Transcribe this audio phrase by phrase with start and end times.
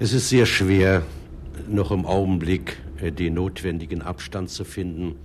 [0.00, 1.02] Es ist sehr schwer,
[1.66, 5.16] noch im Augenblick äh, den notwendigen Abstand zu finden,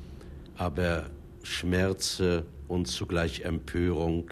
[0.57, 1.11] aber
[1.43, 4.31] Schmerze und zugleich Empörung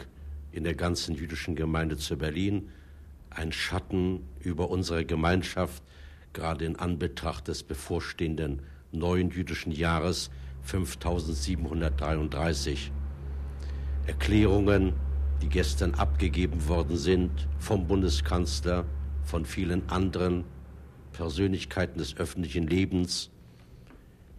[0.51, 2.69] in der ganzen jüdischen Gemeinde zu Berlin,
[3.29, 5.83] ein Schatten über unsere Gemeinschaft,
[6.33, 10.31] gerade in Anbetracht des bevorstehenden neuen jüdischen Jahres
[10.63, 12.91] 5733.
[14.07, 14.93] Erklärungen,
[15.43, 18.85] die gestern abgegeben worden sind vom Bundeskanzler,
[19.23, 20.43] von vielen anderen
[21.13, 23.29] Persönlichkeiten des öffentlichen Lebens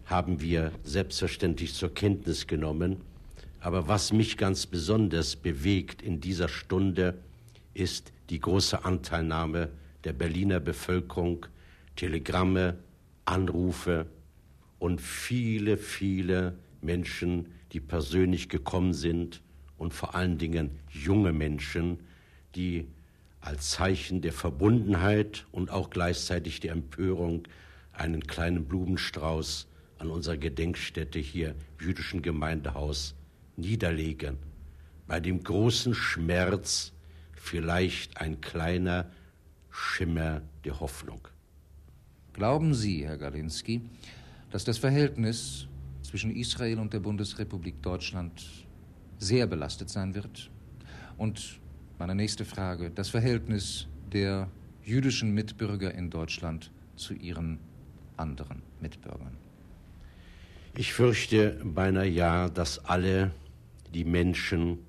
[0.05, 2.97] haben wir selbstverständlich zur Kenntnis genommen.
[3.59, 7.17] Aber was mich ganz besonders bewegt in dieser Stunde,
[7.73, 9.69] ist die große Anteilnahme
[10.03, 11.45] der Berliner Bevölkerung,
[11.95, 12.77] Telegramme,
[13.25, 14.07] Anrufe
[14.79, 19.41] und viele, viele Menschen, die persönlich gekommen sind
[19.77, 21.99] und vor allen Dingen junge Menschen,
[22.55, 22.87] die
[23.43, 27.43] als Zeichen der Verbundenheit und auch gleichzeitig der Empörung
[27.91, 33.15] einen kleinen Blumenstrauß an unserer Gedenkstätte hier, jüdischen Gemeindehaus,
[33.57, 34.37] niederlegen.
[35.07, 36.93] Bei dem großen Schmerz
[37.33, 39.11] vielleicht ein kleiner
[39.69, 41.27] Schimmer der Hoffnung.
[42.31, 43.81] Glauben Sie, Herr Galinski,
[44.51, 45.67] dass das Verhältnis
[46.01, 48.41] zwischen Israel und der Bundesrepublik Deutschland
[49.17, 50.49] sehr belastet sein wird
[51.17, 51.59] und
[51.99, 52.89] meine nächste Frage.
[52.89, 54.49] Das Verhältnis der
[54.83, 57.59] jüdischen Mitbürger in Deutschland zu ihren
[58.17, 59.37] anderen Mitbürgern.
[60.75, 63.31] Ich fürchte beinahe ja, dass alle
[63.93, 64.79] die Menschen,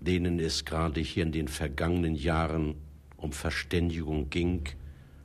[0.00, 2.74] denen es gerade hier in den vergangenen Jahren
[3.16, 4.64] um Verständigung ging,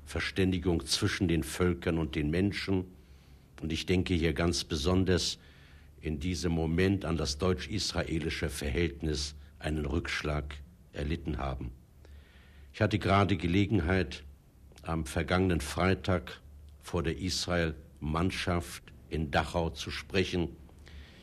[0.06, 2.86] Verständigung zwischen den Völkern und den Menschen,
[3.62, 5.38] und ich denke hier ganz besonders
[6.02, 10.56] in diesem Moment an das deutsch-israelische Verhältnis einen Rückschlag
[10.94, 11.72] erlitten haben.
[12.74, 14.24] Ich hatte gerade Gelegenheit,
[14.84, 16.40] am vergangenen Freitag
[16.82, 20.50] vor der Israel-Mannschaft in Dachau zu sprechen.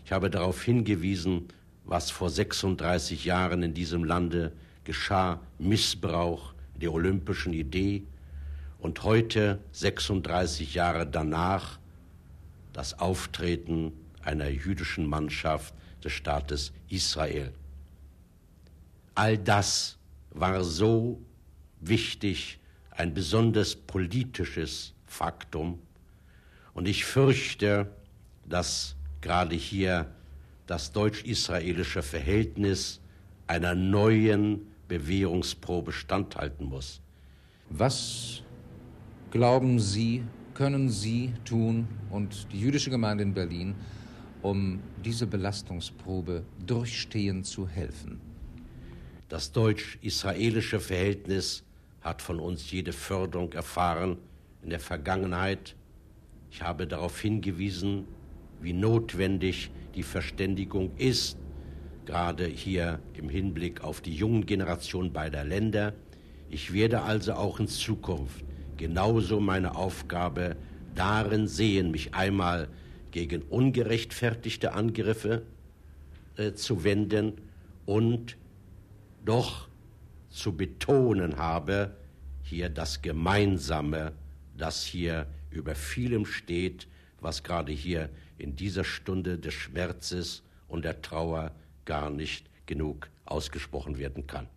[0.05, 1.49] Ich habe darauf hingewiesen,
[1.85, 4.53] was vor 36 Jahren in diesem Lande
[4.85, 8.05] geschah, Missbrauch der olympischen Idee
[8.79, 11.79] und heute, 36 Jahre danach,
[12.73, 13.93] das Auftreten
[14.23, 17.53] einer jüdischen Mannschaft des Staates Israel.
[19.17, 19.97] All das
[20.29, 21.19] war so
[21.81, 22.61] wichtig,
[22.91, 25.79] ein besonders politisches Faktum.
[26.75, 27.91] Und ich fürchte,
[28.47, 30.15] dass gerade hier
[30.67, 33.01] das deutsch-israelische Verhältnis
[33.47, 37.01] einer neuen Bewährungsprobe standhalten muss.
[37.71, 38.43] Was
[39.31, 43.75] glauben Sie, können Sie tun und die jüdische Gemeinde in Berlin,
[44.43, 48.26] um diese Belastungsprobe durchstehen zu helfen?
[49.29, 51.65] Das deutsch-israelische Verhältnis
[52.01, 54.19] hat von uns jede Förderung erfahren
[54.63, 55.75] in der Vergangenheit.
[56.53, 58.07] Ich habe darauf hingewiesen,
[58.61, 61.39] wie notwendig die Verständigung ist,
[62.05, 65.93] gerade hier im Hinblick auf die jungen Generationen beider Länder.
[66.49, 68.45] Ich werde also auch in Zukunft
[68.77, 70.55] genauso meine Aufgabe
[70.95, 72.69] darin sehen, mich einmal
[73.11, 75.43] gegen ungerechtfertigte Angriffe
[76.37, 77.33] äh, zu wenden
[77.87, 78.37] und
[79.27, 79.69] doch
[80.31, 81.97] zu betonen habe,
[82.43, 84.13] hier das Gemeinsame,
[84.57, 86.89] das hier über vielem steht,
[87.21, 91.53] was gerade hier in dieser Stunde des Schmerzes und der Trauer
[91.85, 94.49] gar nicht genug ausgesprochen werden kann.